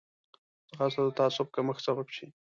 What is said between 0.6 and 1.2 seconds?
ځغاسته د